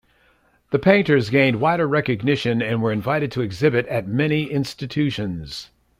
[0.71, 5.69] The painters gained wider recognition and were invited to exhibit at many institutions.